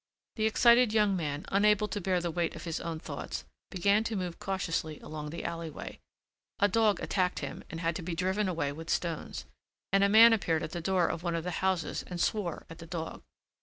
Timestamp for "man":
1.15-1.45, 10.09-10.33